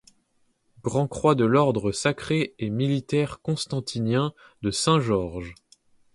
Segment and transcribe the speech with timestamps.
[0.83, 5.53] Grand croix de l'Ordre sacré et militaire constantinien de Saint-Georges.